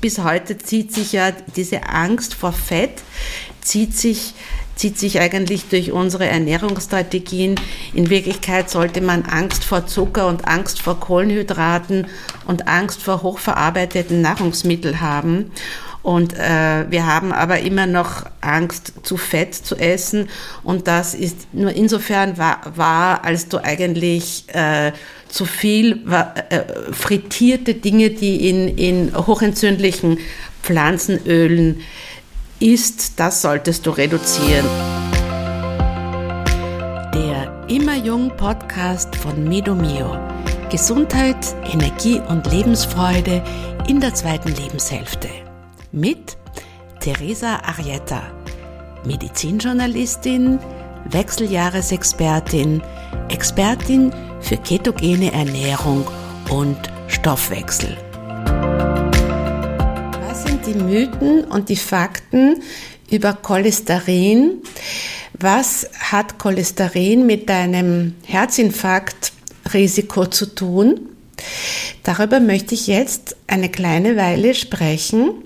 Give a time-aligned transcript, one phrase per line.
[0.00, 3.02] Bis heute zieht sich ja diese Angst vor Fett,
[3.60, 4.32] zieht sich,
[4.76, 7.56] zieht sich eigentlich durch unsere Ernährungsstrategien.
[7.94, 12.06] In Wirklichkeit sollte man Angst vor Zucker und Angst vor Kohlenhydraten
[12.46, 15.50] und Angst vor hochverarbeiteten Nahrungsmitteln haben.
[16.08, 20.30] Und äh, wir haben aber immer noch Angst, zu Fett zu essen.
[20.64, 24.92] Und das ist nur insofern wahr, wahr als du eigentlich äh,
[25.28, 30.16] zu viel äh, frittierte Dinge, die in, in hochentzündlichen
[30.62, 31.82] Pflanzenölen
[32.58, 34.64] isst, das solltest du reduzieren.
[37.12, 40.16] Der Immer Jung Podcast von Medomio.
[40.70, 43.44] Gesundheit, Energie und Lebensfreude
[43.88, 45.28] in der zweiten Lebenshälfte.
[45.98, 46.36] Mit
[47.00, 48.22] Teresa Arietta,
[49.04, 50.60] Medizinjournalistin,
[51.10, 52.80] Wechseljahresexpertin,
[53.30, 56.06] Expertin für ketogene Ernährung
[56.50, 56.76] und
[57.08, 57.96] Stoffwechsel.
[60.28, 62.62] Was sind die Mythen und die Fakten
[63.10, 64.62] über Cholesterin?
[65.32, 71.08] Was hat Cholesterin mit deinem Herzinfarktrisiko zu tun?
[72.04, 75.42] Darüber möchte ich jetzt eine kleine Weile sprechen.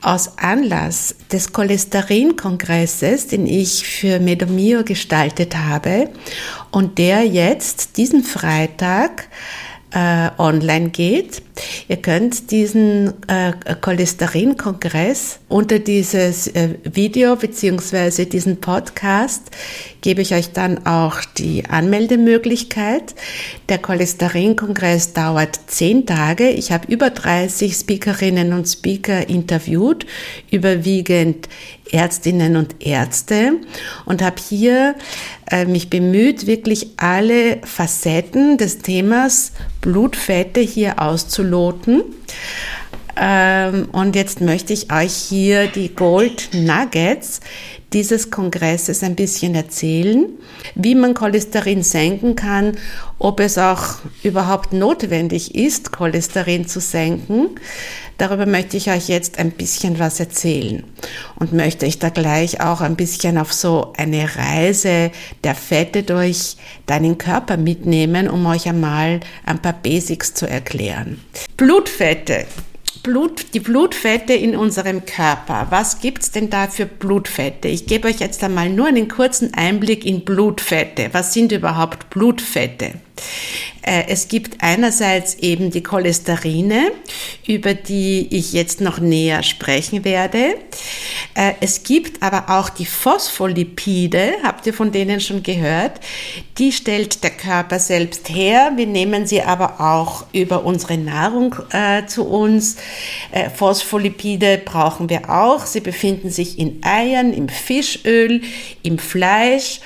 [0.00, 6.10] Aus Anlass des Cholesterin-Kongresses, den ich für Medomio gestaltet habe
[6.70, 9.28] und der jetzt diesen Freitag
[9.92, 11.42] äh, online geht.
[11.88, 19.50] Ihr könnt diesen äh, Cholesterin-Kongress unter dieses äh, Video beziehungsweise diesen Podcast
[20.00, 23.14] gebe ich euch dann auch die Anmeldemöglichkeit.
[23.68, 26.48] Der Cholesterin-Kongress dauert zehn Tage.
[26.50, 30.06] Ich habe über 30 Speakerinnen und Speaker interviewt,
[30.50, 31.48] überwiegend
[31.90, 33.52] Ärztinnen und Ärzte
[34.06, 34.94] und habe hier
[35.50, 41.00] äh, mich bemüht, wirklich alle Facetten des Themas Blutfette hier
[41.42, 42.04] auszuloten.
[43.16, 47.40] Ähm, und jetzt möchte ich euch hier die Gold Nuggets
[47.92, 50.26] dieses Kongresses ein bisschen erzählen,
[50.74, 52.76] wie man Cholesterin senken kann,
[53.18, 57.50] ob es auch überhaupt notwendig ist, Cholesterin zu senken.
[58.18, 60.84] Darüber möchte ich euch jetzt ein bisschen was erzählen
[61.36, 65.10] und möchte ich da gleich auch ein bisschen auf so eine Reise
[65.44, 66.56] der Fette durch
[66.86, 71.20] deinen Körper mitnehmen, um euch einmal ein paar Basics zu erklären.
[71.56, 72.46] Blutfette
[73.02, 75.66] Blut, die Blutfette in unserem Körper.
[75.70, 77.66] Was gibt's denn da für Blutfette?
[77.66, 81.08] Ich gebe euch jetzt einmal nur einen kurzen Einblick in Blutfette.
[81.10, 82.92] Was sind überhaupt Blutfette?
[83.82, 86.92] Äh, es gibt einerseits eben die Cholesterine,
[87.46, 90.54] über die ich jetzt noch näher sprechen werde.
[91.34, 96.00] Äh, es gibt aber auch die Phospholipide, habt ihr von denen schon gehört?
[96.58, 98.72] Die stellt der Körper selbst her.
[98.76, 102.76] Wir nehmen sie aber auch über unsere Nahrung äh, zu uns.
[103.56, 105.66] Phospholipide brauchen wir auch.
[105.66, 108.42] Sie befinden sich in Eiern, im Fischöl,
[108.82, 109.80] im Fleisch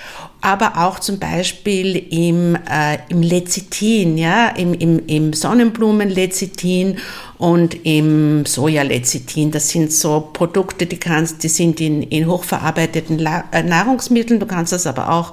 [0.46, 6.98] aber auch zum Beispiel im, äh, im Lecithin, ja, im, im, im Sonnenblumenlecithin
[7.36, 9.50] und im Sojalecithin.
[9.50, 14.38] Das sind so Produkte, die kannst, die sind in, in hochverarbeiteten La äh, Nahrungsmitteln.
[14.38, 15.32] Du kannst das aber auch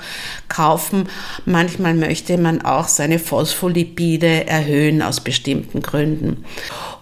[0.49, 1.07] kaufen.
[1.45, 6.43] Manchmal möchte man auch seine Phospholipide erhöhen aus bestimmten Gründen.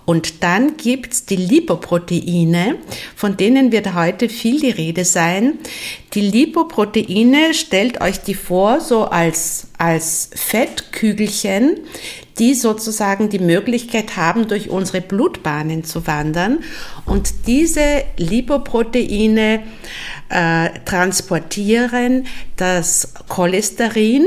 [0.06, 2.76] Und dann gibt's die Lipoproteine,
[3.16, 5.60] von denen wird heute viel die Rede sein.
[6.14, 11.80] Die Lipoproteine, stellt euch die vor, so als, als Fettkügelchen,
[12.40, 16.60] die sozusagen die Möglichkeit haben, durch unsere Blutbahnen zu wandern.
[17.06, 19.62] Und diese Lipoproteine
[20.32, 22.26] äh, transportieren
[22.56, 24.26] das Cholesterin.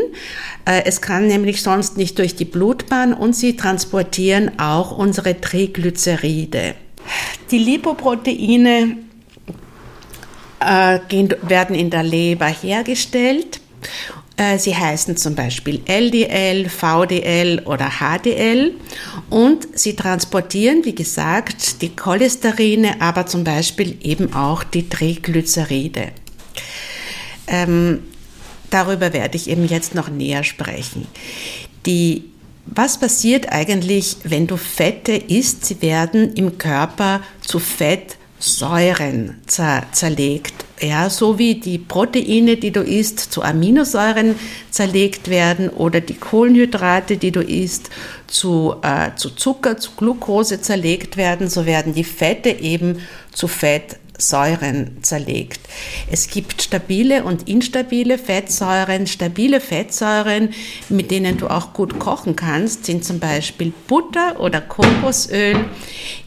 [0.65, 6.75] Äh, es kann nämlich sonst nicht durch die Blutbahn und sie transportieren auch unsere Triglyceride.
[7.51, 8.97] Die Lipoproteine
[10.61, 13.61] äh, gehen, werden in der Leber hergestellt
[14.59, 18.72] sie heißen zum Beispiel LDL, VDL oder HDL
[19.31, 26.09] und sie transportieren, wie gesagt, die Cholesterine, aber zum Beispiel eben auch die Triglyceride.
[27.47, 28.00] Ähm,
[28.70, 31.06] darüber werde ich eben jetzt noch näher sprechen.
[31.87, 32.25] Die
[32.67, 35.67] was passiert eigentlich, wenn du Fette isst?
[35.67, 42.81] Sie werden im Körper zu Fettsäuren zer zerlegt ja, so wie die Proteine, die du
[42.81, 44.35] isst, zu Aminosäuren
[44.71, 47.91] zerlegt werden oder die Kohlenhydrate, die du isst,
[48.26, 52.99] zu, äh, zu Zucker, zu Glucose zerlegt werden, so werden die Fette eben
[53.32, 55.61] zu Fett Säuren zerlegt.
[56.11, 59.06] Es gibt stabile und instabile Fettsäuren.
[59.06, 60.50] Stabile Fettsäuren,
[60.88, 65.56] mit denen du auch gut kochen kannst, sind zum Beispiel Butter oder Kokosöl.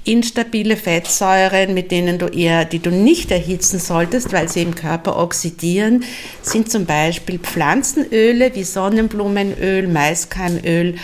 [0.03, 5.17] Instabile Fettsäuren, mit denen du eher, die du nicht erhitzen solltest, weil sie im Körper
[5.17, 6.05] oxidieren,
[6.41, 10.95] sind zum Beispiel Pflanzenöle wie Sonnenblumenöl, Maiskeimöl,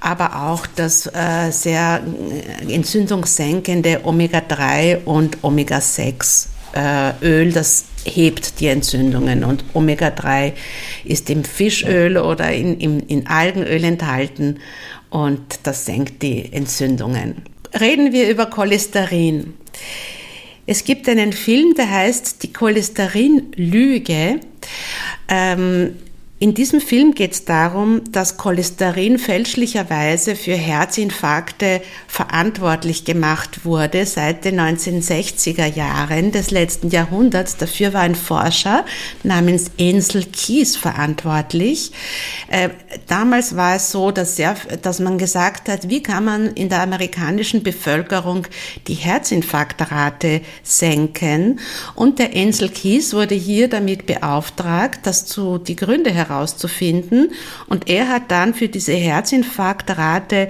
[0.00, 2.02] aber auch das äh, sehr
[2.68, 6.55] äh, entzündungssenkende Omega-3 und Omega-6 äh,
[7.22, 10.52] Öl, das hebt die Entzündungen und Omega-3
[11.04, 14.58] ist im Fischöl oder in, in, in Algenöl enthalten
[15.10, 17.42] und das senkt die Entzündungen.
[17.78, 19.54] Reden wir über Cholesterin.
[20.66, 24.40] Es gibt einen Film, der heißt Die Cholesterin-Lüge.
[25.28, 25.96] Ähm,
[26.38, 34.44] in diesem Film geht es darum, dass Cholesterin fälschlicherweise für Herzinfarkte verantwortlich gemacht wurde seit
[34.44, 37.56] den 1960er Jahren des letzten Jahrhunderts.
[37.56, 38.84] Dafür war ein Forscher
[39.22, 41.92] namens Ensel Kies verantwortlich.
[42.48, 42.68] Äh,
[43.06, 46.82] damals war es so, dass, sehr, dass man gesagt hat, wie kann man in der
[46.82, 48.46] amerikanischen Bevölkerung
[48.88, 51.60] die Herzinfarktrate senken?
[51.94, 57.30] Und der Ensel Kies wurde hier damit beauftragt, dass zu die Gründe herauszufinden.
[57.68, 60.48] Und er hat dann für diese Herzinfarktrate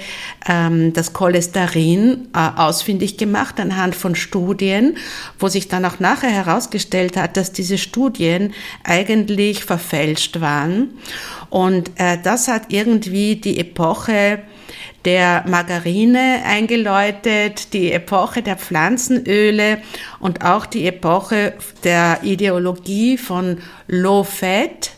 [0.48, 4.96] ähm, das Cholesterin äh, ausfindig gemacht anhand von Studien,
[5.38, 10.90] wo sich dann auch nachher herausgestellt hat, dass diese Studien eigentlich verfälscht waren.
[11.50, 14.40] Und äh, das hat irgendwie die Epoche
[15.06, 19.78] der Margarine eingeläutet, die Epoche der Pflanzenöle
[20.18, 24.95] und auch die Epoche der Ideologie von Low Fat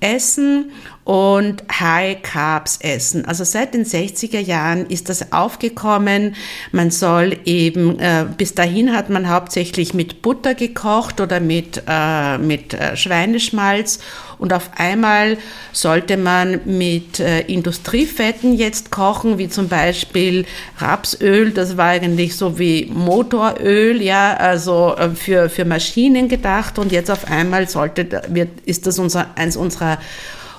[0.00, 0.72] essen
[1.06, 3.26] und High Carbs essen.
[3.26, 6.34] Also seit den 60er Jahren ist das aufgekommen.
[6.72, 12.38] Man soll eben, äh, bis dahin hat man hauptsächlich mit Butter gekocht oder mit, äh,
[12.38, 14.00] mit äh, Schweineschmalz
[14.38, 15.38] und auf einmal
[15.72, 20.44] sollte man mit äh, Industriefetten jetzt kochen, wie zum Beispiel
[20.78, 26.90] Rapsöl, das war eigentlich so wie Motoröl, ja, also äh, für, für Maschinen gedacht und
[26.90, 29.98] jetzt auf einmal sollte, wird, ist das unser, eins unserer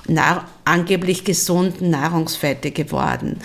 [0.08, 3.40] Nahr angeblich gesunden Nahrungsfette geworden.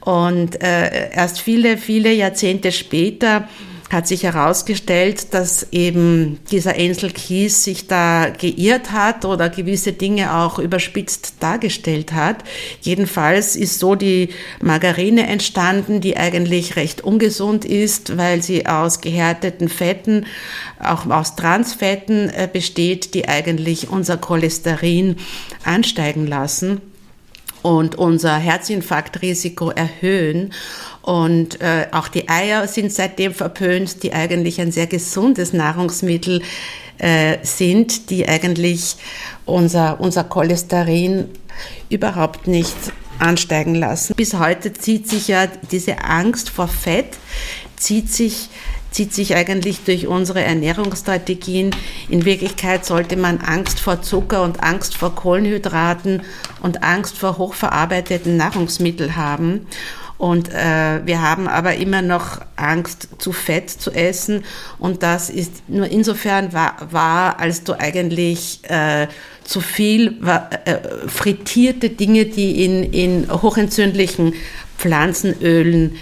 [0.00, 3.48] Und äh, erst viele, viele Jahrzehnte später
[3.90, 10.32] hat sich herausgestellt, dass eben dieser Ansel Keys sich da geirrt hat oder gewisse Dinge
[10.36, 12.44] auch überspitzt dargestellt hat.
[12.80, 14.28] Jedenfalls ist so die
[14.62, 20.26] Margarine entstanden, die eigentlich recht ungesund ist, weil sie aus gehärteten Fetten,
[20.78, 25.16] auch aus Transfetten äh, besteht, die eigentlich unser Cholesterin
[25.64, 26.80] ansteigen lassen
[27.62, 30.52] und unser Herzinfarktrisiko erhöhen.
[31.02, 36.42] Und äh, auch die Eier sind seitdem verpönt, die eigentlich ein sehr gesundes Nahrungsmittel
[36.98, 38.96] äh, sind, die eigentlich
[39.46, 41.28] unser, unser Cholesterin
[41.88, 42.76] überhaupt nicht
[43.18, 44.14] ansteigen lassen.
[44.14, 47.18] Bis heute zieht sich ja diese Angst vor Fett,
[47.76, 48.50] zieht sich
[48.90, 51.70] zieht sich eigentlich durch unsere Ernährungsstrategien.
[52.08, 56.22] In Wirklichkeit sollte man Angst vor Zucker und Angst vor Kohlenhydraten
[56.60, 59.66] und Angst vor hochverarbeiteten Nahrungsmitteln haben.
[60.20, 64.44] Und äh, wir haben aber immer noch Angst, zu Fett zu essen.
[64.78, 69.06] Und das ist nur insofern wahr, als du eigentlich äh,
[69.44, 74.34] zu viel äh, frittierte Dinge, die in, in hochentzündlichen
[74.76, 75.96] Pflanzenölen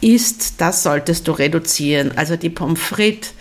[0.00, 2.18] isst, das solltest du reduzieren.
[2.18, 3.32] Also die Pommes frites,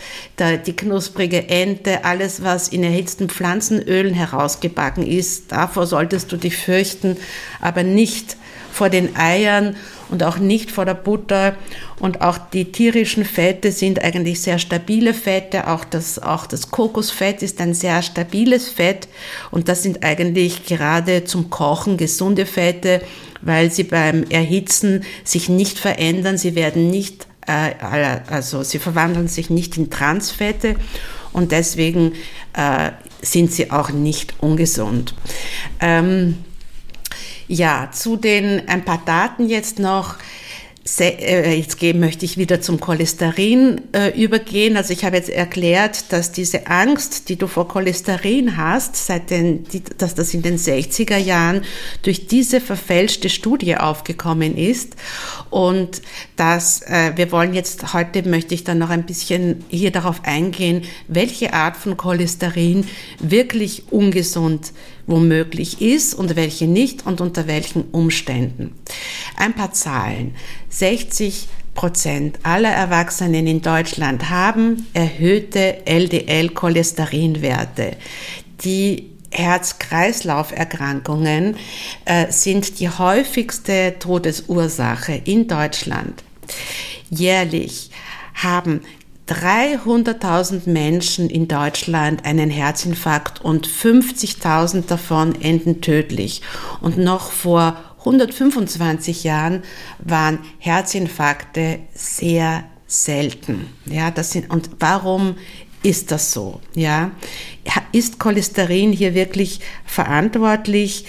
[0.67, 7.17] die knusprige Ente, alles, was in erhitzten Pflanzenölen herausgebacken ist, davor solltest du dich fürchten,
[7.59, 8.37] aber nicht
[8.71, 9.75] vor den Eiern
[10.09, 11.55] und auch nicht vor der Butter.
[11.99, 15.67] Und auch die tierischen Fette sind eigentlich sehr stabile Fette.
[15.67, 19.07] Auch das, auch das Kokosfett ist ein sehr stabiles Fett.
[19.51, 23.01] Und das sind eigentlich gerade zum Kochen gesunde Fette,
[23.41, 26.37] weil sie beim Erhitzen sich nicht verändern.
[26.37, 27.71] Sie werden nicht, äh,
[28.29, 30.75] also sie verwandeln sich nicht in Transfette.
[31.33, 32.13] Und deswegen
[32.53, 35.15] äh, sind sie auch nicht ungesund.
[35.81, 36.37] Ähm,
[37.47, 40.15] ja, zu den ein paar Daten jetzt noch.
[40.99, 44.77] Äh, jetzt möchte ich wieder zum Cholesterin äh, übergehen.
[44.77, 49.65] Also ich habe jetzt erklärt, dass diese Angst, die du vor Cholesterin hast, seit den,
[49.97, 51.63] dass das in den 60er Jahren
[52.03, 54.95] durch diese verfälschte Studie aufgekommen ist.
[55.49, 56.03] Und
[56.35, 60.83] dass äh, wir wollen jetzt heute möchte ich dann noch ein bisschen hier darauf eingehen,
[61.07, 62.87] welche Art von Cholesterin
[63.19, 64.71] wirklich ungesund
[65.07, 68.75] womöglich ist und welche nicht und unter welchen Umständen.
[69.37, 70.33] Ein paar Zahlen.
[70.69, 77.97] 60 Prozent aller Erwachsenen in Deutschland haben erhöhte LDL-Cholesterinwerte.
[78.63, 81.57] Die Herz-Kreislauf-Erkrankungen
[82.05, 86.23] äh, sind die häufigste Todesursache in Deutschland.
[87.09, 87.91] Jährlich
[88.33, 88.79] haben
[89.27, 96.41] 300.000 Menschen in Deutschland einen Herzinfarkt und 50.000 davon enden tödlich.
[96.79, 99.63] Und noch vor 125 Jahren
[99.99, 103.67] waren Herzinfarkte sehr selten.
[103.85, 105.35] Ja, das sind, und warum
[105.85, 106.61] ist das so?
[106.73, 107.11] Ja,
[107.91, 111.05] ist Cholesterin hier wirklich verantwortlich?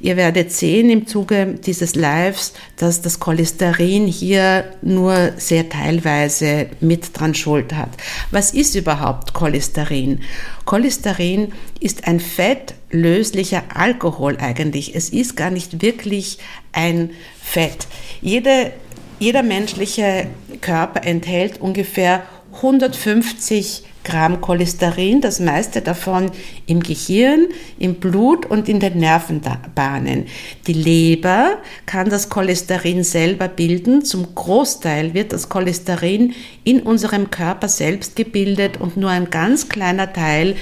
[0.00, 7.18] Ihr werdet sehen im Zuge dieses Lives, dass das Cholesterin hier nur sehr teilweise mit
[7.18, 7.88] dran schuld hat.
[8.30, 10.20] Was ist überhaupt Cholesterin?
[10.66, 14.94] Cholesterin ist ein fettlöslicher Alkohol eigentlich.
[14.94, 16.38] Es ist gar nicht wirklich
[16.72, 17.10] ein
[17.42, 17.86] Fett.
[18.20, 18.74] Jede,
[19.18, 20.26] jeder menschliche
[20.60, 22.24] Körper enthält ungefähr
[22.56, 26.30] 150 Gramm Cholesterin, das meiste davon
[26.66, 30.26] im Gehirn, im Blut und in den Nervenbahnen.
[30.66, 34.04] Die Leber kann das Cholesterin selber bilden.
[34.04, 40.12] Zum Großteil wird das Cholesterin in unserem Körper selbst gebildet und nur ein ganz kleiner
[40.12, 40.56] Teil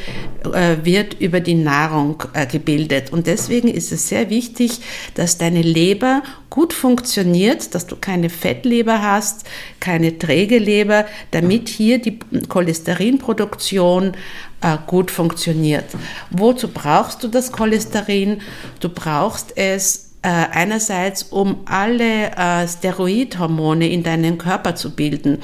[0.52, 3.12] äh, wird über die Nahrung äh, gebildet.
[3.12, 4.80] Und deswegen ist es sehr wichtig,
[5.14, 9.44] dass deine Leber gut funktioniert, dass du keine Fettleber hast,
[9.80, 14.12] keine träge Leber, damit hier die Cholesterinproduktion
[14.60, 15.84] äh, gut funktioniert.
[16.30, 18.40] Wozu brauchst du das Cholesterin?
[18.80, 25.38] Du brauchst es einerseits, um alle äh, Steroidhormone in deinen Körper zu bilden.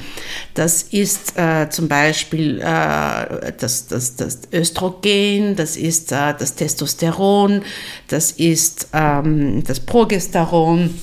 [0.53, 7.63] Das ist äh, zum Beispiel äh, das, das, das Östrogen, das ist äh, das Testosteron,
[8.07, 10.93] das ist ähm, das Progesteron.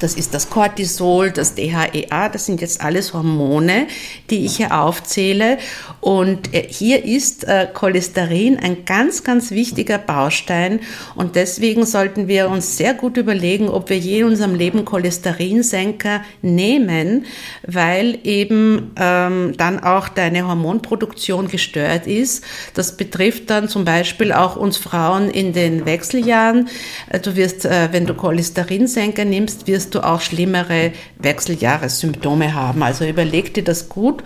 [0.00, 3.86] Das ist das Cortisol, das DHEA, das sind jetzt alles Hormone,
[4.30, 5.58] die ich hier aufzähle.
[6.00, 10.80] Und äh, hier ist äh, Cholesterin ein ganz, ganz wichtiger Baustein.
[11.14, 16.22] Und deswegen sollten wir uns sehr gut überlegen, ob wir je in unserem Leben Cholesterinsenker
[16.40, 17.26] nehmen,
[17.66, 22.42] weil eben ähm, dann auch deine Hormonproduktion gestört ist.
[22.72, 26.68] Das betrifft dann zum Beispiel auch uns Frauen in den Wechseljahren.
[27.10, 32.82] Äh, du wirst, äh, wenn du Cholesterinsenker nimmst, wirst du auch schlimmere Wechseljahressymptome haben.
[32.82, 34.22] Also überleg dir das gut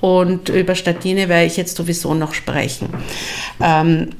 [0.00, 2.88] und über Statine werde ich jetzt sowieso noch sprechen.
[3.60, 4.10] Ähm,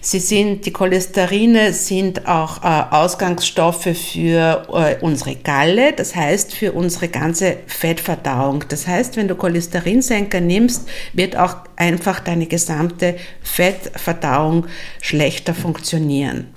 [0.00, 6.72] sie sind, die Cholesterine sind auch äh, Ausgangsstoffe für äh, unsere Galle, das heißt für
[6.72, 8.64] unsere ganze Fettverdauung.
[8.68, 14.66] Das heißt, wenn du Cholesterinsenker nimmst, wird auch einfach deine gesamte Fettverdauung
[15.00, 16.48] schlechter funktionieren.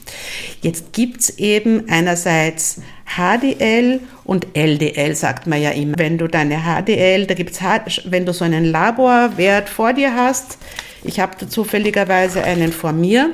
[0.62, 5.98] Jetzt gibt's eben einerseits HDL und LDL, sagt man ja immer.
[5.98, 7.60] Wenn du deine HDL, da gibt's,
[8.06, 10.58] wenn du so einen Laborwert vor dir hast,
[11.04, 13.32] ich habe da zufälligerweise einen vor mir.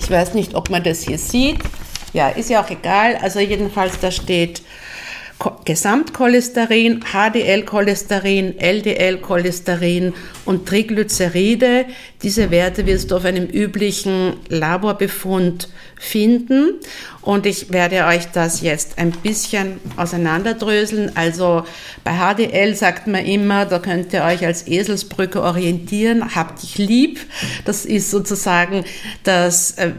[0.00, 1.58] Ich weiß nicht, ob man das hier sieht.
[2.12, 3.16] Ja, ist ja auch egal.
[3.16, 4.62] Also jedenfalls, da steht
[5.64, 10.12] Gesamtcholesterin, HDL-Cholesterin, LDL-Cholesterin
[10.44, 11.86] und Triglyceride.
[12.22, 15.68] Diese Werte wirst du auf einem üblichen Laborbefund
[15.98, 16.80] finden.
[17.22, 21.14] Und ich werde euch das jetzt ein bisschen auseinanderdröseln.
[21.16, 21.64] Also
[22.02, 27.20] bei HDL sagt man immer, da könnt ihr euch als Eselsbrücke orientieren, habt dich lieb.
[27.66, 28.84] Das ist sozusagen
[29.22, 29.90] das äh,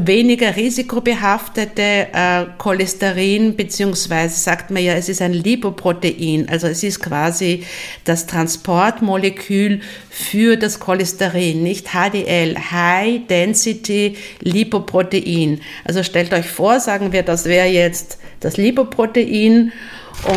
[0.00, 6.48] weniger risikobehaftete äh, Cholesterin, beziehungsweise sagt man ja, es ist ein Lipoprotein.
[6.48, 7.64] Also es ist quasi
[8.02, 15.60] das Transportmolekül für das Cholesterin, nicht HDL, High Density Lipoprotein.
[15.84, 19.72] Also stellt euch vor, sagen wir, das wäre jetzt das Lipoprotein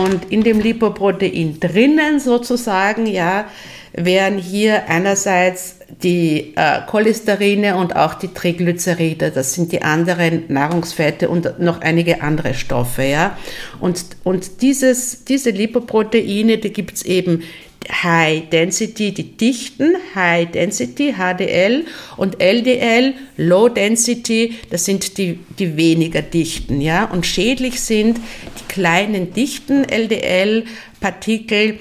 [0.03, 3.45] und in dem Lipoprotein drinnen sozusagen, ja,
[3.93, 11.29] wären hier einerseits die äh, Cholesterine und auch die Triglyceride, das sind die anderen Nahrungsfette
[11.29, 13.37] und noch einige andere Stoffe, ja.
[13.79, 17.43] Und, und dieses, diese Lipoproteine, die gibt's eben
[17.87, 21.85] High Density, die dichten, High Density, HDL
[22.17, 27.05] und LDL, Low Density, das sind die, die weniger dichten, ja.
[27.05, 31.79] Und schädlich sind die kleinen dichten LDL-Partikel,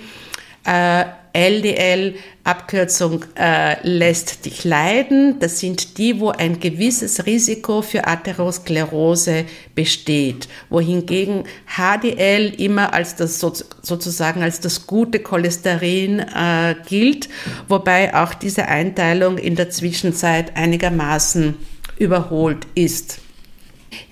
[0.65, 1.05] äh,
[1.39, 5.39] LDL, Abkürzung äh, lässt dich leiden.
[5.39, 9.45] Das sind die, wo ein gewisses Risiko für Atherosklerose
[9.77, 11.45] besteht, wohingegen
[11.77, 17.29] HDL immer als das sozusagen als das gute Cholesterin äh, gilt,
[17.69, 21.55] wobei auch diese Einteilung in der Zwischenzeit einigermaßen
[21.99, 23.21] überholt ist.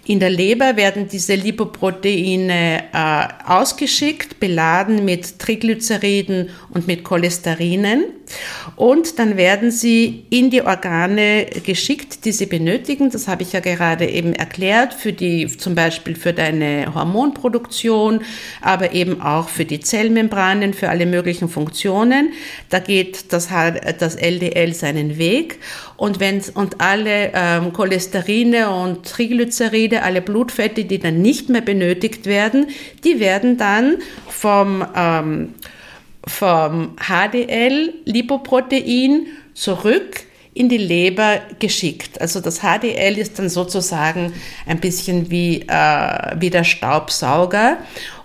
[0.08, 8.04] In der Leber werden diese Lipoproteine äh, ausgeschickt, beladen mit Triglyceriden und mit Cholesterinen.
[8.75, 13.11] Und dann werden sie in die Organe geschickt, die sie benötigen.
[13.11, 18.21] Das habe ich ja gerade eben erklärt, für die, zum Beispiel für deine Hormonproduktion,
[18.61, 22.33] aber eben auch für die Zellmembranen, für alle möglichen Funktionen.
[22.68, 23.49] Da geht das,
[23.99, 25.59] das LDL seinen Weg.
[25.97, 32.26] Und wenn, und alle ähm, Cholesterine und Triglyceride alle Blutfette, die dann nicht mehr benötigt
[32.26, 32.66] werden,
[33.04, 33.97] die werden dann
[34.28, 35.54] vom, ähm,
[36.26, 42.21] vom HDL-Lipoprotein zurück in die Leber geschickt.
[42.21, 44.33] Also das HDL ist dann sozusagen
[44.66, 47.76] ein bisschen wie, äh, wie der Staubsauger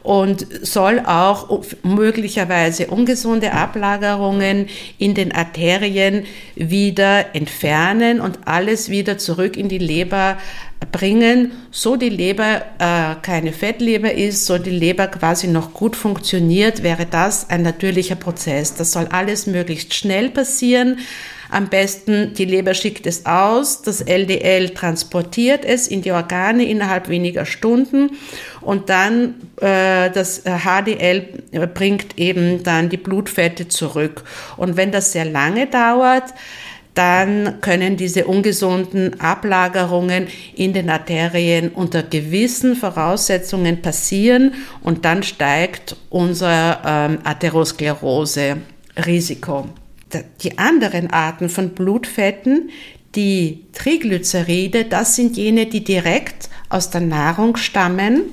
[0.02, 4.68] und soll auch möglicherweise ungesunde Ablagerungen
[4.98, 10.38] in den Arterien wieder entfernen und alles wieder zurück in die Leber
[10.92, 16.84] bringen, so die Leber äh, keine Fettleber ist, so die Leber quasi noch gut funktioniert,
[16.84, 18.74] wäre das ein natürlicher Prozess.
[18.74, 21.00] Das soll alles möglichst schnell passieren.
[21.52, 27.10] Am besten die Leber schickt es aus, das LDL transportiert es in die Organe innerhalb
[27.10, 28.12] weniger Stunden
[28.62, 34.24] und dann äh, das HDL bringt eben dann die Blutfette zurück.
[34.56, 36.34] Und wenn das sehr lange dauert,
[36.94, 45.96] dann können diese ungesunden Ablagerungen in den Arterien unter gewissen Voraussetzungen passieren und dann steigt
[46.10, 49.70] unser ähm, Atherosklerose-Risiko.
[50.42, 52.70] Die anderen Arten von Blutfetten,
[53.16, 58.24] die Triglyceride, das sind jene, die direkt aus der Nahrung stammen.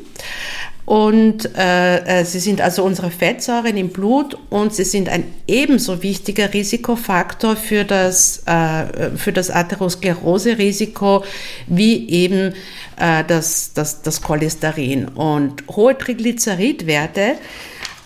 [0.88, 6.02] Und äh, äh, sie sind also unsere Fettsäuren im Blut und sie sind ein ebenso
[6.02, 11.24] wichtiger Risikofaktor für das, äh, für das Atherosklerose-Risiko
[11.66, 12.54] wie eben
[12.96, 15.08] äh, das, das, das Cholesterin.
[15.08, 17.34] Und hohe Triglyceridwerte,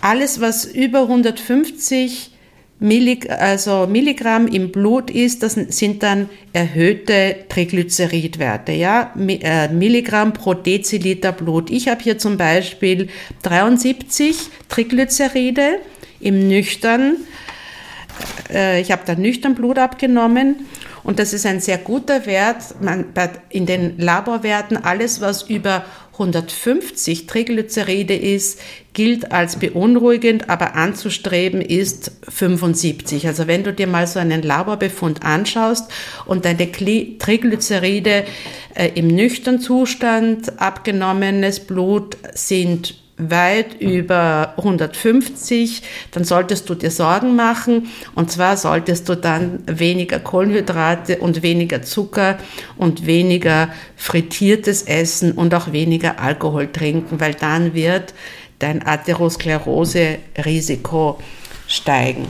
[0.01, 2.32] alles was über 150
[2.83, 10.53] Millig also Milligramm im Blut ist, das sind dann erhöhte Triglyceridwerte, ja, äh, Milligramm pro
[10.53, 11.69] Deziliter Blut.
[11.69, 13.07] Ich habe hier zum Beispiel
[13.43, 14.35] 73
[14.67, 15.79] Triglyceride
[16.19, 17.15] im nüchtern,
[18.53, 20.67] äh, ich habe da nüchtern Blut abgenommen
[21.05, 22.81] und das ist ein sehr guter Wert.
[22.81, 23.05] Man,
[23.47, 28.59] in den Laborwerten alles, was über 150 Triglyceride ist,
[28.93, 33.25] gilt als beunruhigend, aber anzustreben ist 75.
[33.27, 35.91] Also wenn du dir mal so einen Laborbefund anschaust
[36.25, 38.25] und deine Triglyceride
[38.75, 47.35] äh, im nüchtern Zustand abgenommenes Blut sind weit über 150, dann solltest du dir Sorgen
[47.35, 47.89] machen.
[48.15, 52.37] Und zwar solltest du dann weniger Kohlenhydrate und weniger Zucker
[52.77, 58.13] und weniger frittiertes Essen und auch weniger Alkohol trinken, weil dann wird
[58.59, 61.19] dein Atherosklerose-Risiko
[61.67, 62.27] steigen.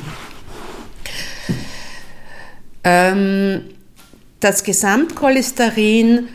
[2.84, 3.62] Ähm,
[4.40, 6.30] das Gesamtcholesterin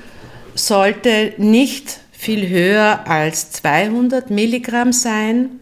[0.55, 5.61] sollte nicht viel höher als 200 Milligramm sein.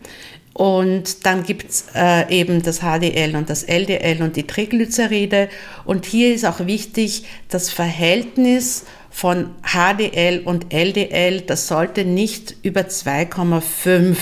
[0.54, 5.50] Und dann gibt's äh, eben das HDL und das LDL und die Triglyceride.
[5.84, 12.82] Und hier ist auch wichtig, das Verhältnis von HDL und LDL, das sollte nicht über
[12.82, 14.16] 2,5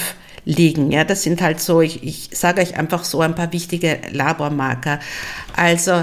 [0.44, 0.90] liegen.
[0.90, 4.98] Ja, das sind halt so, ich, ich sage euch einfach so ein paar wichtige Labormarker.
[5.54, 6.02] Also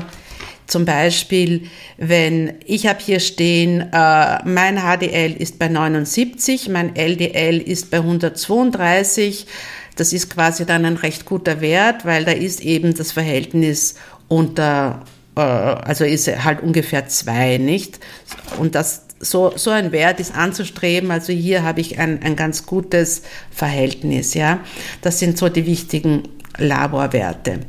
[0.67, 1.63] zum Beispiel,
[1.97, 7.97] wenn ich habe hier stehen, äh, mein HDL ist bei 79, mein LDL ist bei
[7.97, 9.47] 132.
[9.95, 13.95] Das ist quasi dann ein recht guter Wert, weil da ist eben das Verhältnis
[14.29, 15.03] unter,
[15.35, 17.99] äh, also ist halt ungefähr zwei, nicht?
[18.57, 21.11] Und das, so, so ein Wert ist anzustreben.
[21.11, 24.59] Also hier habe ich ein, ein ganz gutes Verhältnis, ja.
[25.01, 26.23] Das sind so die wichtigen
[26.57, 27.59] Laborwerte.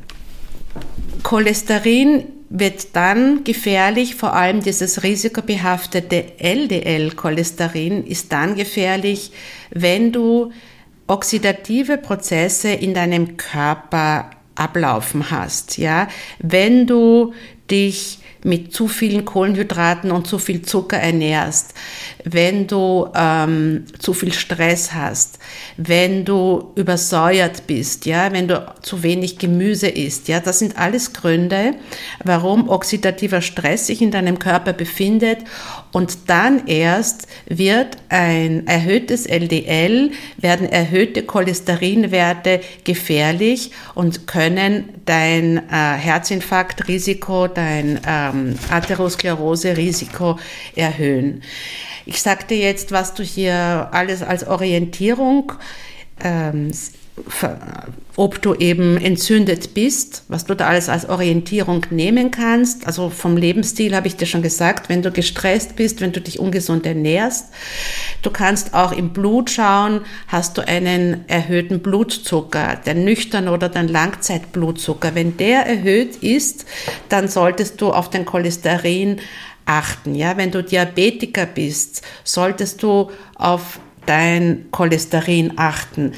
[1.23, 9.33] Cholesterin wird dann gefährlich, vor allem dieses risikobehaftete LDL-Cholesterin ist dann gefährlich,
[9.71, 10.53] wenn du
[11.07, 16.09] oxidative Prozesse in deinem Körper ablaufen hast, ja,
[16.41, 17.33] wenn du
[17.71, 21.75] dich mit zu vielen Kohlenhydraten und zu viel Zucker ernährst,
[22.25, 25.39] wenn du ähm, zu viel Stress hast,
[25.77, 31.13] wenn du übersäuert bist, ja, wenn du zu wenig Gemüse isst, ja, das sind alles
[31.13, 31.75] Gründe,
[32.25, 35.39] warum oxidativer Stress sich in deinem Körper befindet
[35.93, 45.71] und dann erst wird ein erhöhtes LDL, werden erhöhte Cholesterinwerte gefährlich und können dein äh,
[45.71, 50.39] Herzinfarktrisiko, dein ähm, Atherosklerose-Risiko
[50.75, 51.43] erhöhen.
[52.07, 55.53] Ich sagte jetzt, was du hier alles als Orientierung
[56.25, 56.71] ähm,
[58.17, 62.87] ob du eben entzündet bist, was du da alles als Orientierung nehmen kannst.
[62.87, 66.39] Also vom Lebensstil habe ich dir schon gesagt, wenn du gestresst bist, wenn du dich
[66.39, 67.49] ungesund ernährst.
[68.23, 73.89] Du kannst auch im Blut schauen, hast du einen erhöhten Blutzucker, der nüchtern oder dein
[73.89, 75.15] Langzeitblutzucker.
[75.15, 76.67] Wenn der erhöht ist,
[77.09, 79.21] dann solltest du auf den Cholesterin
[79.65, 80.15] achten.
[80.15, 86.13] Ja, wenn du Diabetiker bist, solltest du auf dein Cholesterin achten.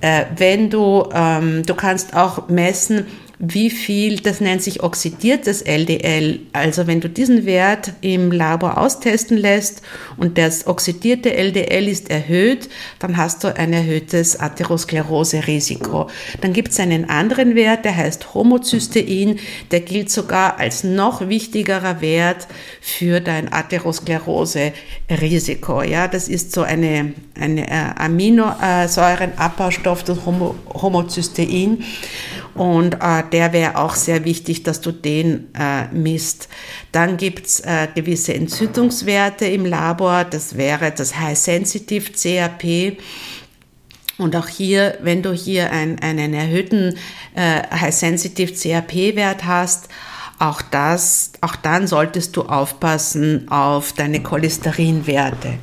[0.00, 3.06] Äh, wenn du, ähm, du kannst auch messen,
[3.38, 6.40] wie viel, das nennt sich oxidiertes LDL.
[6.54, 9.82] Also wenn du diesen Wert im Labor austesten lässt
[10.16, 16.08] und das oxidierte LDL ist erhöht, dann hast du ein erhöhtes Atherosklerose-Risiko.
[16.40, 19.38] Dann gibt es einen anderen Wert, der heißt Homozystein,
[19.70, 22.46] der gilt sogar als noch wichtigerer Wert
[22.80, 25.82] für dein Atherosklerose-Risiko.
[25.82, 31.84] Ja, das ist so eine, eine äh, Aminosäurenabbaustoff, das Homo, Homozystein.
[32.56, 36.48] Und äh, der wäre auch sehr wichtig, dass du den äh, misst.
[36.90, 40.24] Dann gibt's äh, gewisse Entzündungswerte im Labor.
[40.24, 42.98] Das wäre das High Sensitive CRP.
[44.18, 46.96] Und auch hier, wenn du hier ein, einen erhöhten
[47.34, 49.88] äh, High Sensitive CRP-Wert hast,
[50.38, 55.58] auch das, auch dann solltest du aufpassen auf deine Cholesterinwerte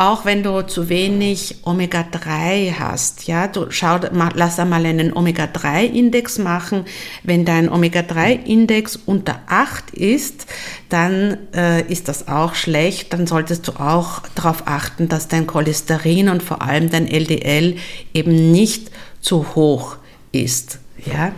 [0.00, 4.00] auch wenn du zu wenig Omega-3 hast, ja, du schau,
[4.34, 6.86] lass einmal einen Omega-3-Index machen.
[7.22, 10.46] Wenn dein Omega-3-Index unter 8 ist,
[10.88, 13.12] dann äh, ist das auch schlecht.
[13.12, 17.76] Dann solltest du auch darauf achten, dass dein Cholesterin und vor allem dein LDL
[18.14, 19.96] eben nicht zu hoch
[20.32, 20.78] ist.
[21.06, 21.32] Ja,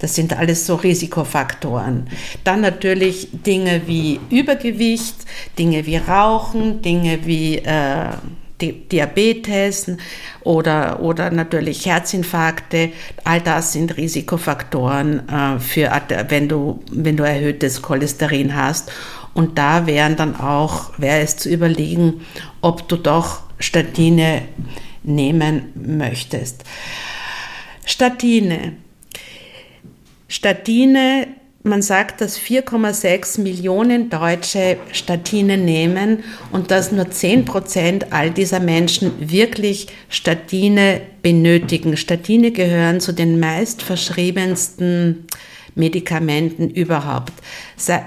[0.00, 2.08] das sind alles so Risikofaktoren.
[2.44, 5.16] Dann natürlich Dinge wie Übergewicht,
[5.58, 8.10] Dinge wie Rauchen, Dinge wie äh,
[8.60, 9.90] Diabetes
[10.42, 12.92] oder, oder natürlich Herzinfarkte.
[13.24, 15.90] All das sind Risikofaktoren, äh, für,
[16.28, 18.92] wenn, du, wenn du erhöhtes Cholesterin hast.
[19.34, 22.24] Und da wären dann auch, wäre es zu überlegen,
[22.60, 24.42] ob du doch Statine
[25.02, 26.64] nehmen möchtest.
[27.84, 28.74] Statine
[30.32, 31.26] Statine,
[31.62, 38.58] man sagt, dass 4,6 Millionen Deutsche Statine nehmen und dass nur 10 Prozent all dieser
[38.58, 41.98] Menschen wirklich Statine benötigen.
[41.98, 45.26] Statine gehören zu den meist verschriebensten
[45.74, 47.34] Medikamenten überhaupt.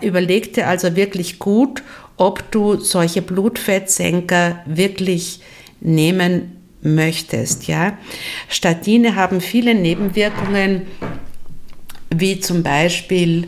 [0.01, 1.83] Überleg dir also wirklich gut,
[2.17, 5.41] ob du solche Blutfettsenker wirklich
[5.79, 7.99] nehmen möchtest, ja.
[8.47, 10.87] Statine haben viele Nebenwirkungen,
[12.09, 13.47] wie zum Beispiel,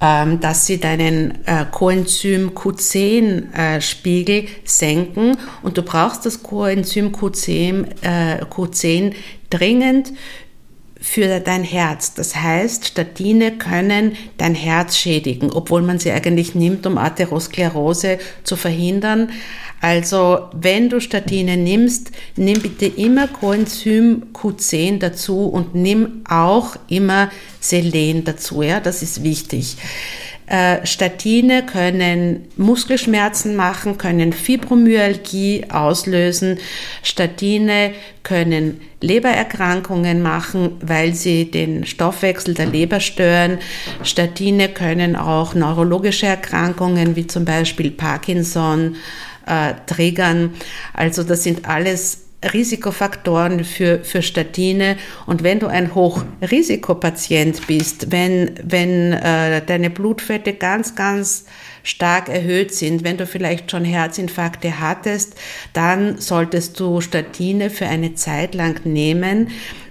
[0.00, 7.86] ähm, dass sie deinen äh, Coenzym Q10-Spiegel äh, senken und du brauchst das Coenzym Q10,
[8.02, 9.12] äh, Q10
[9.50, 10.12] dringend
[11.00, 12.14] für dein Herz.
[12.14, 18.56] Das heißt, Statine können dein Herz schädigen, obwohl man sie eigentlich nimmt, um Atherosklerose zu
[18.56, 19.30] verhindern.
[19.80, 27.30] Also, wenn du Statine nimmst, nimm bitte immer Coenzym Q10 dazu und nimm auch immer
[27.60, 28.62] Selen dazu.
[28.62, 29.76] Ja, das ist wichtig.
[30.50, 36.58] Äh, Statine können Muskelschmerzen machen, können Fibromyalgie auslösen.
[37.04, 37.92] Statine
[38.24, 43.60] können Lebererkrankungen machen, weil sie den Stoffwechsel der Leber stören.
[44.02, 48.96] Statine können auch neurologische Erkrankungen wie zum Beispiel Parkinson
[49.50, 50.54] äh, triggern.
[50.94, 54.96] Also das sind alles Risikofaktoren für, für Statine.
[55.26, 61.44] Und wenn du ein Hochrisikopatient bist, wenn, wenn äh, deine Blutfette ganz, ganz
[61.82, 65.34] stark erhöht sind, wenn du vielleicht schon Herzinfarkte hattest,
[65.72, 69.48] dann solltest du Statine für eine Zeit lang nehmen.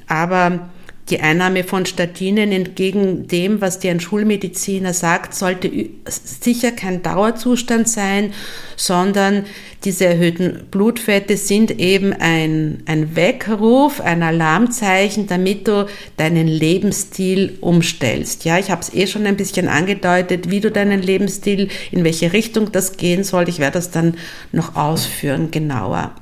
[0.08, 0.70] Aber
[1.10, 5.72] die Einnahme von Statinen entgegen dem, was dir ein Schulmediziner sagt, sollte
[6.08, 8.34] sicher kein Dauerzustand sein,
[8.76, 9.46] sondern
[9.86, 18.44] diese erhöhten Blutfette sind eben ein, ein Weckruf, ein Alarmzeichen, damit du deinen Lebensstil umstellst.
[18.44, 22.34] Ja, ich habe es eh schon ein bisschen angedeutet, wie du deinen Lebensstil, in welche
[22.34, 23.48] Richtung das gehen soll.
[23.48, 24.16] Ich werde das dann
[24.52, 26.14] noch ausführen genauer.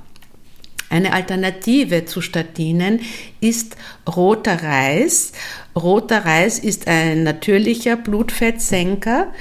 [0.89, 3.01] Eine Alternative zu Statinen
[3.41, 3.75] ist
[4.07, 5.33] roter Reis.
[5.75, 9.33] Roter Reis ist ein natürlicher Blutfettsenker.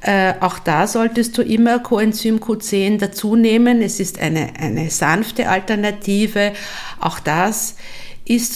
[0.00, 3.82] Äh, auch da solltest du immer Coenzym Q10 dazu nehmen.
[3.82, 6.52] Es ist eine, eine sanfte Alternative.
[7.00, 7.76] Auch das ist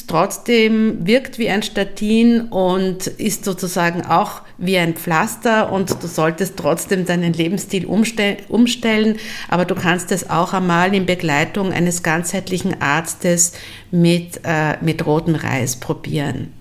[0.06, 6.58] trotzdem, wirkt wie ein Statin und ist sozusagen auch wie ein Pflaster und du solltest
[6.58, 9.16] trotzdem deinen Lebensstil umstellen,
[9.48, 13.52] aber du kannst es auch einmal in Begleitung eines ganzheitlichen Arztes
[13.90, 16.52] mit, äh, mit rotem Reis probieren.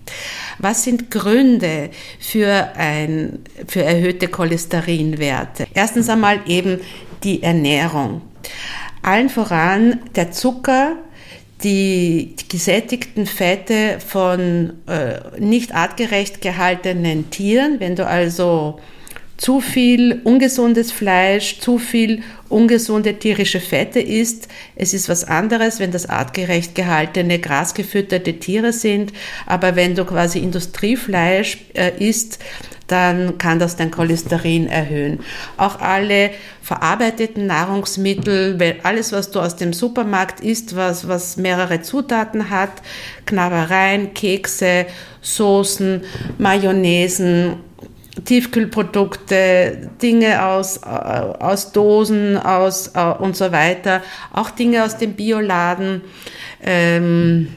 [0.58, 5.66] Was sind Gründe für, ein, für erhöhte Cholesterinwerte?
[5.74, 6.80] Erstens einmal eben
[7.24, 8.22] die Ernährung.
[9.02, 10.96] Allen voran der Zucker,
[11.62, 18.78] die gesättigten Fette von äh, nicht artgerecht gehaltenen Tieren, wenn du also
[19.42, 24.46] zu viel ungesundes Fleisch, zu viel ungesunde tierische Fette isst.
[24.76, 29.12] Es ist was anderes, wenn das artgerecht gehaltene, grasgefütterte Tiere sind.
[29.44, 32.38] Aber wenn du quasi Industriefleisch äh, isst,
[32.86, 35.18] dann kann das dein Cholesterin erhöhen.
[35.56, 42.48] Auch alle verarbeiteten Nahrungsmittel, alles, was du aus dem Supermarkt isst, was, was mehrere Zutaten
[42.48, 42.70] hat,
[43.26, 44.86] Knabbereien, Kekse,
[45.20, 46.02] Soßen,
[46.38, 47.71] Mayonnaisen,
[48.24, 55.14] Tiefkühlprodukte, Dinge aus, äh, aus Dosen aus, äh, und so weiter, auch Dinge aus dem
[55.14, 56.02] Bioladen,
[56.62, 57.48] ähm,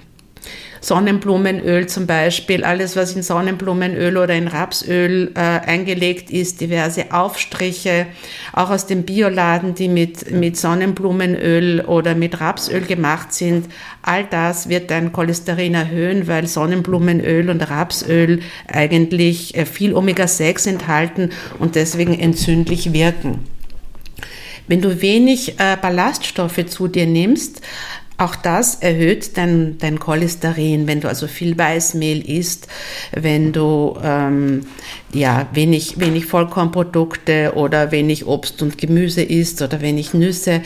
[0.86, 8.06] Sonnenblumenöl zum Beispiel, alles was in Sonnenblumenöl oder in Rapsöl äh, eingelegt ist, diverse Aufstriche,
[8.54, 13.66] auch aus dem Bioladen, die mit, mit Sonnenblumenöl oder mit Rapsöl gemacht sind,
[14.04, 21.32] all das wird dein Cholesterin erhöhen, weil Sonnenblumenöl und Rapsöl eigentlich äh, viel Omega-6 enthalten
[21.58, 23.40] und deswegen entzündlich wirken.
[24.68, 27.62] Wenn du wenig äh, Ballaststoffe zu dir nimmst,
[28.18, 32.68] auch das erhöht dein, dein Cholesterin, wenn du also viel Weißmehl isst,
[33.12, 34.66] wenn du ähm,
[35.12, 40.62] ja, wenig, wenig Vollkornprodukte oder wenig Obst und Gemüse isst oder wenig Nüsse.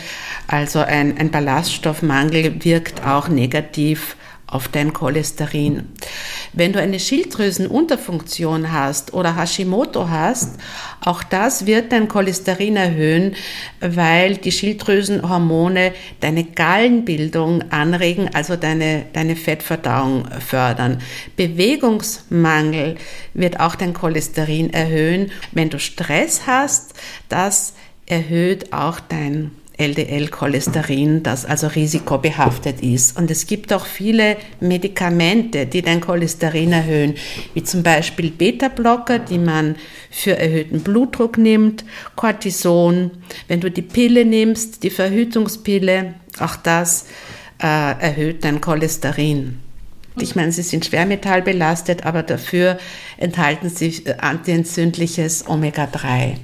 [0.48, 4.16] Also ein, ein Ballaststoffmangel wirkt auch negativ
[4.50, 5.90] auf dein Cholesterin.
[6.54, 10.60] Wenn du eine Schilddrüsenunterfunktion hast oder Hashimoto hast,
[11.02, 13.36] auch das wird dein Cholesterin erhöhen,
[13.80, 21.00] weil die Schilddrüsenhormone deine Gallenbildung anregen, also deine, deine Fettverdauung fördern.
[21.36, 22.96] Bewegungsmangel
[23.34, 25.32] wird auch dein Cholesterin erhöhen.
[25.52, 26.94] Wenn du Stress hast,
[27.30, 27.74] das
[28.08, 33.18] erhöht auch dein LDL-Cholesterin, das also risikobehaftet ist.
[33.18, 37.15] Und es gibt auch viele Medikamente, die dein Cholesterin erhöhen,
[37.54, 39.76] wie zum Beispiel Beta-Blocker, die man
[40.12, 43.12] für erhöhten Blutdruck nimmt, Cortison.
[43.48, 47.06] Wenn du die Pille nimmst, die Verhütungspille, auch das
[47.62, 49.60] äh, erhöht dein Cholesterin.
[50.22, 52.78] Ich meine, sie sind schwermetallbelastet, aber dafür
[53.18, 56.36] enthalten sie antientzündliches Omega-3.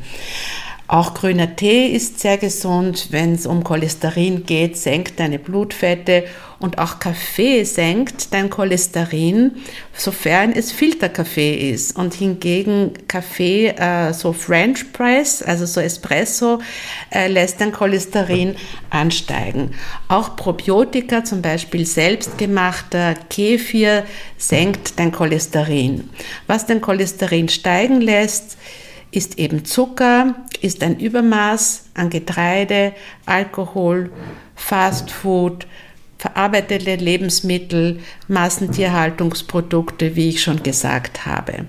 [0.88, 6.26] Auch grüner Tee ist sehr gesund, wenn es um Cholesterin geht, senkt deine Blutfette
[6.60, 11.98] und auch Kaffee senkt dein Cholesterin, sofern es Filterkaffee ist.
[11.98, 16.60] Und hingegen Kaffee, äh, so French Press, also so Espresso,
[17.10, 18.56] äh, lässt dein Cholesterin
[18.92, 19.72] ansteigen.
[20.08, 24.06] Auch Probiotika, zum Beispiel selbstgemachter Kefir,
[24.38, 26.10] senkt dein Cholesterin.
[26.46, 28.58] Was dein Cholesterin steigen lässt,
[29.16, 32.94] ist eben Zucker, ist ein Übermaß an Getreide,
[33.26, 34.12] Alkohol,
[34.56, 35.68] Fastfood,
[36.18, 41.66] verarbeitete Lebensmittel, Massentierhaltungsprodukte, wie ich schon gesagt habe.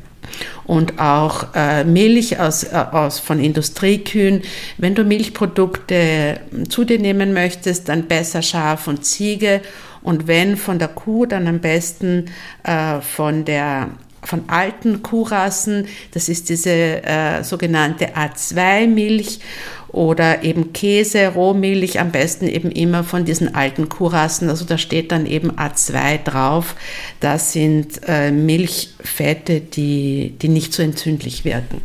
[0.65, 4.43] Und auch äh, Milch aus, äh, aus, von Industriekühen.
[4.77, 9.61] Wenn du Milchprodukte zu dir nehmen möchtest, dann besser Schaf und Ziege.
[10.03, 12.27] Und wenn von der Kuh, dann am besten
[12.65, 13.91] äh, von der
[14.27, 19.41] von alten Kuhrassen, das ist diese äh, sogenannte A2-Milch
[19.89, 24.51] oder eben Käse, Rohmilch, am besten eben immer von diesen alten Kuhrassen.
[24.51, 26.75] Also da steht dann eben A2 drauf.
[27.21, 31.81] Das sind äh, Milchfette, die, die nicht so entzündlich wirken.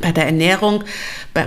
[0.00, 0.84] Bei der Ernährung,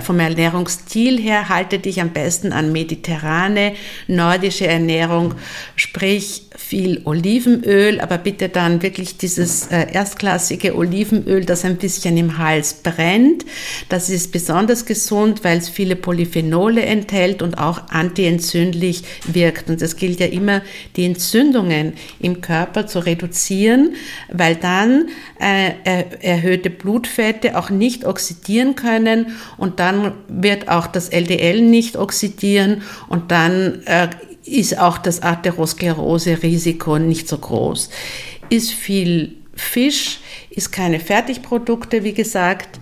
[0.02, 3.72] vom Ernährungsstil her, halte dich am besten an mediterrane,
[4.06, 5.34] nordische Ernährung,
[5.76, 12.38] sprich viel Olivenöl, aber bitte dann wirklich dieses äh, erstklassige Olivenöl, das ein bisschen im
[12.38, 13.44] Hals brennt.
[13.88, 19.68] Das ist besonders gesund, weil es viele Polyphenole enthält und auch antientzündlich wirkt.
[19.68, 20.62] Und es gilt ja immer,
[20.96, 23.94] die Entzündungen im Körper zu reduzieren,
[24.32, 25.08] weil dann
[25.40, 32.82] äh, erhöhte Blutfette auch nicht oxidieren können und dann wird auch das LDL nicht oxidieren
[33.08, 34.08] und dann äh,
[34.44, 37.88] ist auch das Atherosklerose-Risiko nicht so groß.
[38.50, 40.18] Ist viel Fisch,
[40.50, 42.78] ist keine Fertigprodukte, wie gesagt,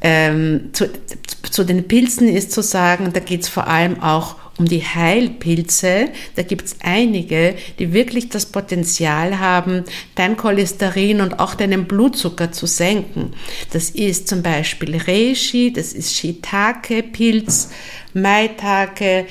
[0.00, 0.88] Ähm, zu,
[1.50, 6.08] zu den Pilzen ist zu sagen, da geht es vor allem auch um die Heilpilze.
[6.34, 12.52] Da gibt es einige, die wirklich das Potenzial haben, dein Cholesterin und auch deinen Blutzucker
[12.52, 13.32] zu senken.
[13.72, 17.70] Das ist zum Beispiel Reishi, das ist Shiitake-Pilz,
[18.14, 19.26] Maitake,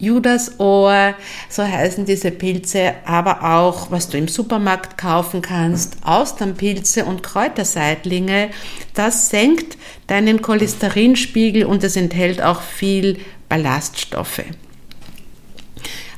[0.00, 1.14] Judasohr,
[1.48, 8.50] so heißen diese Pilze, aber auch, was du im Supermarkt kaufen kannst, Austernpilze und Kräuterseitlinge.
[8.94, 14.42] Das senkt deinen Cholesterinspiegel und es enthält auch viel Ballaststoffe.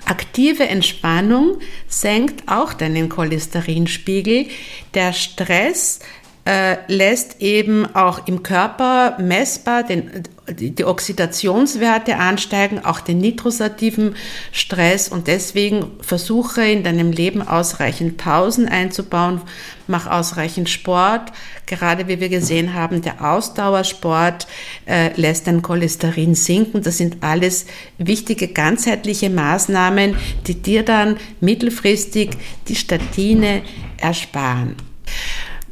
[0.05, 4.47] Aktive Entspannung senkt auch deinen Cholesterinspiegel.
[4.95, 6.01] Der Stress
[6.45, 14.17] äh, lässt eben auch im Körper messbar den, die Oxidationswerte ansteigen, auch den nitrosativen
[14.51, 19.41] Stress und deswegen versuche in deinem Leben ausreichend Pausen einzubauen,
[19.87, 21.33] mach ausreichend Sport.
[21.67, 24.49] Gerade wie wir gesehen haben, der Ausdauersport
[24.87, 26.83] äh, lässt dein Cholesterin sinken.
[26.83, 27.67] Das sind alles
[27.99, 30.17] wichtige ganzheitliche Maßnahmen,
[30.49, 32.31] die dir dann mittelfristig
[32.67, 33.63] die Statine
[33.97, 34.75] ersparen.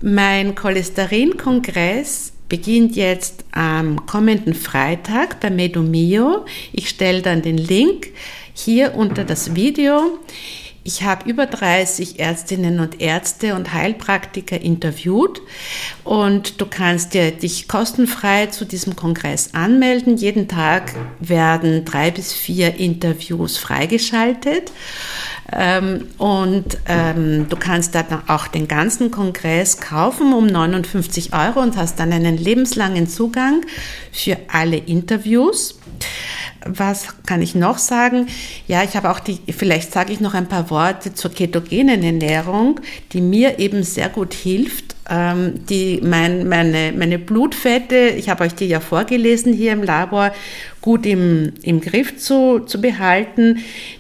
[0.03, 6.47] Mein Cholesterin-Kongress beginnt jetzt am kommenden Freitag bei Medomio.
[6.73, 8.07] Ich stelle dann den Link
[8.55, 10.19] hier unter das Video.
[10.85, 15.43] Ich habe über 30 Ärztinnen und Ärzte und Heilpraktiker interviewt
[16.11, 20.17] und du kannst dir dich kostenfrei zu diesem Kongress anmelden.
[20.17, 24.73] Jeden Tag werden drei bis vier Interviews freigeschaltet.
[25.53, 31.77] Ähm, und ähm, du kannst dann auch den ganzen Kongress kaufen um 59 Euro und
[31.77, 33.65] hast dann einen lebenslangen Zugang
[34.11, 35.79] für alle Interviews.
[36.67, 38.27] Was kann ich noch sagen?
[38.67, 42.81] Ja, ich habe auch die, vielleicht sage ich noch ein paar Worte zur ketogenen Ernährung,
[43.13, 48.55] die mir eben sehr gut hilft, ähm, die mein, meine, meine Blutfette, ich habe euch
[48.55, 50.33] die ja vorgelesen hier im Labor,
[50.81, 53.59] gut im, im Griff zu, zu behalten.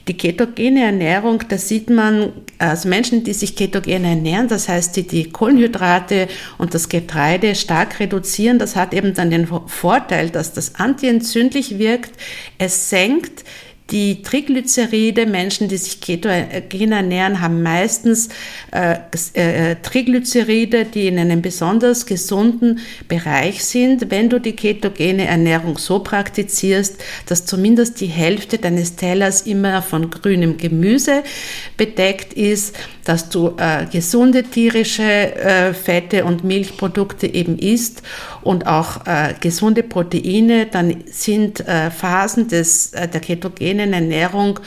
[0.09, 5.07] Die ketogene Ernährung, da sieht man, also Menschen, die sich ketogen ernähren, das heißt, die
[5.07, 10.77] die Kohlenhydrate und das Getreide stark reduzieren, das hat eben dann den Vorteil, dass das
[10.77, 12.13] antientzündlich wirkt.
[12.59, 13.45] Es senkt
[13.91, 18.29] die Triglyceride, Menschen, die sich ketogen ernähren, haben meistens
[18.73, 18.97] äh,
[19.35, 24.11] äh, Triglyceride, die in einem besonders gesunden Bereich sind.
[24.11, 30.11] Wenn du die ketogene Ernährung so praktizierst, dass zumindest die Hälfte deines Tellers immer von
[30.11, 31.23] grünem Gemüse
[31.77, 32.77] bedeckt ist,
[33.11, 38.05] dass du äh, gesunde tierische äh, Fette und Milchprodukte eben isst
[38.43, 44.61] und auch äh, gesunde Proteine, dann sind äh, Phasen des, äh, der ketogenen Ernährung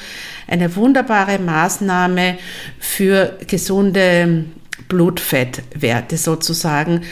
[0.45, 2.38] eine wunderbare Maßnahme
[2.79, 4.43] für gesunde
[4.89, 7.03] Blutfettwerte sozusagen.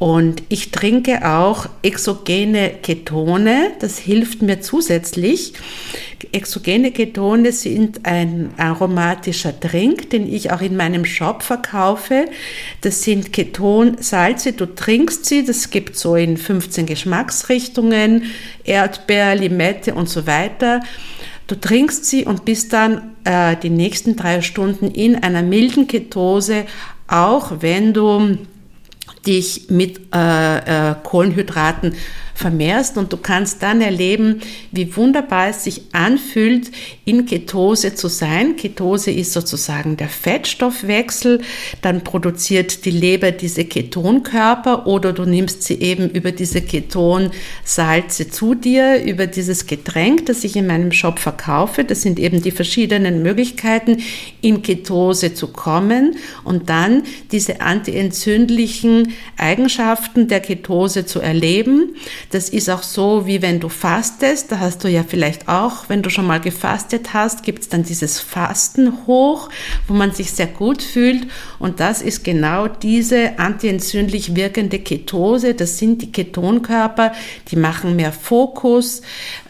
[0.00, 5.52] Und ich trinke auch exogene Ketone, das hilft mir zusätzlich.
[6.32, 12.30] Exogene Ketone sind ein aromatischer Drink, den ich auch in meinem Shop verkaufe.
[12.80, 18.22] Das sind Ketonsalze, du trinkst sie, das gibt so in 15 Geschmacksrichtungen,
[18.64, 20.80] Erdbeer, Limette und so weiter.
[21.46, 26.64] Du trinkst sie und bist dann äh, die nächsten drei Stunden in einer milden Ketose,
[27.06, 28.38] auch wenn du
[29.26, 31.94] dich mit äh, äh, Kohlenhydraten
[32.34, 34.40] vermehrst und du kannst dann erleben,
[34.72, 36.70] wie wunderbar es sich anfühlt,
[37.04, 38.56] in Ketose zu sein.
[38.56, 41.40] Ketose ist sozusagen der Fettstoffwechsel,
[41.82, 48.54] dann produziert die Leber diese Ketonkörper oder du nimmst sie eben über diese Ketonsalze zu
[48.54, 51.84] dir, über dieses Getränk, das ich in meinem Shop verkaufe.
[51.84, 53.98] Das sind eben die verschiedenen Möglichkeiten,
[54.40, 61.94] in Ketose zu kommen und dann diese antientzündlichen Eigenschaften der Ketose zu erleben.
[62.30, 64.52] Das ist auch so, wie wenn du fastest.
[64.52, 67.82] Da hast du ja vielleicht auch, wenn du schon mal gefastet hast, gibt es dann
[67.82, 69.48] dieses Fasten hoch,
[69.88, 71.26] wo man sich sehr gut fühlt.
[71.58, 75.54] Und das ist genau diese antientzündlich wirkende Ketose.
[75.54, 77.12] Das sind die Ketonkörper,
[77.50, 79.02] die machen mehr Fokus,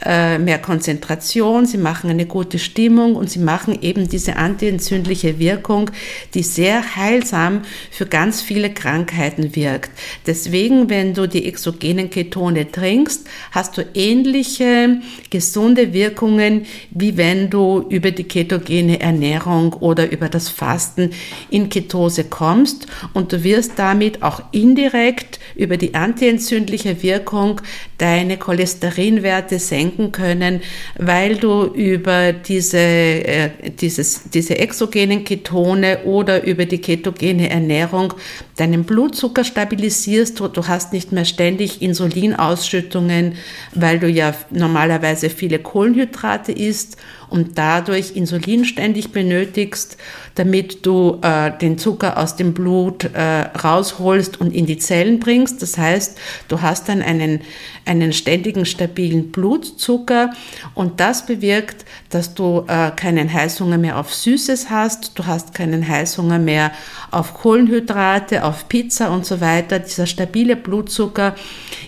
[0.03, 5.91] äh, mehr Konzentration, sie machen eine gute Stimmung und sie machen eben diese antientzündliche Wirkung,
[6.33, 9.91] die sehr heilsam für ganz viele Krankheiten wirkt.
[10.27, 15.01] Deswegen, wenn du die exogenen Ketone Trinkst, hast du ähnliche
[15.31, 21.11] gesunde Wirkungen, wie wenn du über die ketogene Ernährung oder über das Fasten
[21.51, 27.61] in Ketose kommst und du wirst damit auch indirekt über die antientzündliche Wirkung
[27.99, 30.63] deine Cholesterinwerte senken können,
[30.99, 33.51] weil du über diese, äh,
[33.81, 38.15] dieses, diese exogenen Ketone oder über die ketogene Ernährung
[38.61, 40.39] deinen Blutzucker stabilisierst.
[40.39, 43.35] Du hast nicht mehr ständig Insulinausschüttungen,
[43.75, 46.99] weil du ja normalerweise viele Kohlenhydrate isst
[47.31, 49.97] und dadurch Insulin ständig benötigst,
[50.35, 55.63] damit du äh, den Zucker aus dem Blut äh, rausholst und in die Zellen bringst.
[55.63, 56.19] Das heißt,
[56.49, 57.41] du hast dann einen,
[57.85, 60.31] einen ständigen, stabilen Blutzucker
[60.75, 65.87] und das bewirkt, dass du äh, keinen Heißhunger mehr auf Süßes hast, du hast keinen
[65.87, 66.73] Heißhunger mehr
[67.11, 69.79] auf Kohlenhydrate, auf Pizza und so weiter.
[69.79, 71.35] Dieser stabile Blutzucker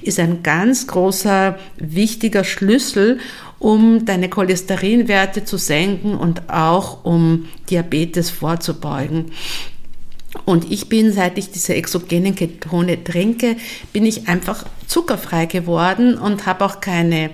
[0.02, 3.18] ist ein ganz großer, wichtiger Schlüssel,
[3.62, 9.26] um deine Cholesterinwerte zu senken und auch um Diabetes vorzubeugen.
[10.44, 13.56] Und ich bin, seit ich diese exogenen Ketone trinke,
[13.92, 17.30] bin ich einfach zuckerfrei geworden und habe auch keine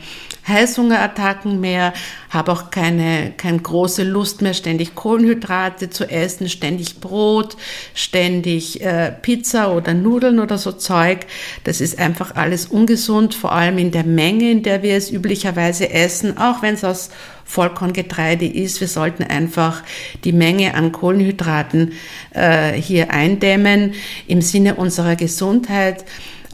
[0.49, 1.93] Heißhungerattacken mehr,
[2.31, 7.57] habe auch keine, keine große Lust mehr, ständig Kohlenhydrate zu essen, ständig Brot,
[7.95, 11.27] ständig äh, Pizza oder Nudeln oder so Zeug.
[11.65, 15.91] Das ist einfach alles ungesund, vor allem in der Menge, in der wir es üblicherweise
[15.91, 17.11] essen, auch wenn es aus
[17.49, 18.81] Vollkorngetreide ist.
[18.81, 19.83] Wir sollten einfach
[20.25, 21.93] die Menge an Kohlenhydraten
[22.35, 23.95] äh, hier eindämmen
[24.27, 26.05] im Sinne unserer Gesundheit.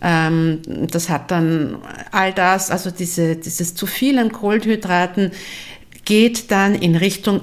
[0.05, 1.79] Ähm, das hat dann
[2.13, 5.33] all das, also diese, dieses zu viel an Kohlenhydraten,
[6.05, 7.41] geht dann in Richtung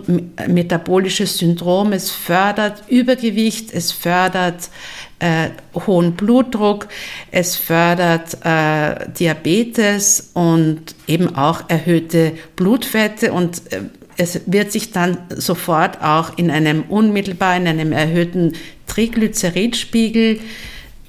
[0.47, 1.93] metabolisches Syndrom.
[1.93, 4.69] Es fördert Übergewicht, es fördert
[5.17, 5.49] äh,
[5.87, 6.87] hohen Blutdruck,
[7.31, 13.81] es fördert äh, Diabetes und eben auch erhöhte Blutfette und äh,
[14.17, 18.53] es wird sich dann sofort auch in einem unmittelbar, in einem erhöhten
[18.85, 20.39] Triglyceridspiegel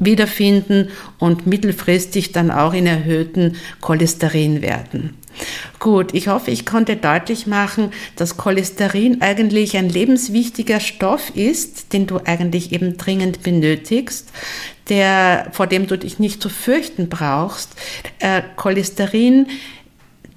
[0.05, 0.89] wiederfinden
[1.19, 5.17] und mittelfristig dann auch in erhöhten Cholesterinwerten.
[5.79, 12.07] Gut, ich hoffe, ich konnte deutlich machen, dass Cholesterin eigentlich ein lebenswichtiger Stoff ist, den
[12.07, 14.31] du eigentlich eben dringend benötigst,
[14.89, 17.75] der, vor dem du dich nicht zu fürchten brauchst.
[18.19, 19.47] Äh, Cholesterin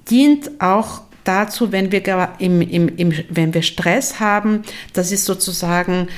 [0.08, 2.02] dient auch dazu, wenn wir,
[2.38, 4.62] im, im, im, wenn wir Stress haben,
[4.92, 6.08] das ist sozusagen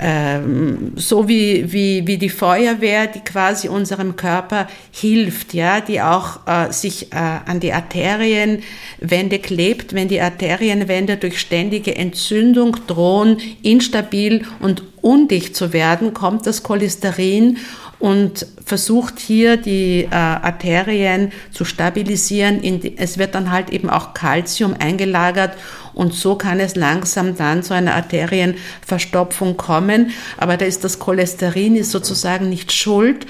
[0.00, 6.46] ähm, so wie, wie, wie die Feuerwehr, die quasi unserem Körper hilft, ja, die auch
[6.46, 14.44] äh, sich äh, an die Arterienwände klebt, wenn die Arterienwände durch ständige Entzündung drohen, instabil
[14.60, 17.58] und undicht zu werden, kommt das Cholesterin
[17.98, 22.60] und versucht hier die äh, Arterien zu stabilisieren.
[22.60, 25.56] Die, es wird dann halt eben auch Calcium eingelagert
[25.94, 30.10] und so kann es langsam dann zu einer Arterienverstopfung kommen.
[30.36, 33.26] Aber da ist das Cholesterin ist sozusagen nicht schuld.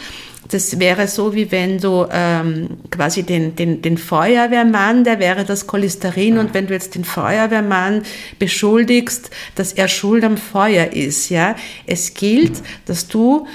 [0.51, 5.67] Das wäre so, wie wenn du ähm, quasi den, den, den Feuerwehrmann, der wäre das
[5.67, 8.03] Cholesterin, und wenn du jetzt den Feuerwehrmann
[8.39, 11.57] beschuldigst, dass er schuld am Feuer ist, ja.
[11.87, 13.47] Es gilt, dass du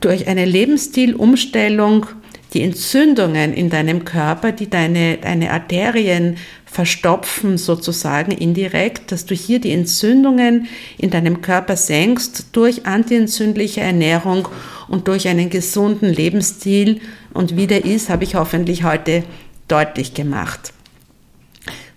[0.00, 2.06] durch eine Lebensstilumstellung
[2.52, 9.60] die Entzündungen in deinem Körper, die deine, deine Arterien verstopfen sozusagen indirekt, dass du hier
[9.60, 10.68] die Entzündungen
[10.98, 14.48] in deinem Körper senkst durch antientzündliche Ernährung
[14.88, 17.00] und durch einen gesunden Lebensstil.
[17.32, 19.24] Und wie der ist, habe ich hoffentlich heute
[19.68, 20.72] deutlich gemacht.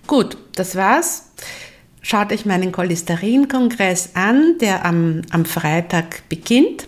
[0.07, 1.31] Gut, das war's.
[2.01, 6.87] Schaut euch meinen Cholesterin-Kongress an, der am, am Freitag beginnt.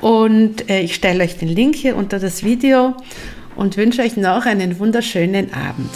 [0.00, 2.94] Und äh, ich stelle euch den Link hier unter das Video
[3.56, 5.90] und wünsche euch noch einen wunderschönen Abend.